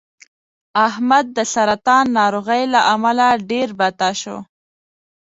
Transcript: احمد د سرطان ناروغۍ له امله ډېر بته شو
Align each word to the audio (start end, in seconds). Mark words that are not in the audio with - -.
احمد 0.87 1.25
د 1.37 1.39
سرطان 1.53 2.05
ناروغۍ 2.19 2.63
له 2.73 2.79
امله 2.93 3.27
ډېر 3.49 3.69
بته 3.79 4.09
شو 4.21 4.37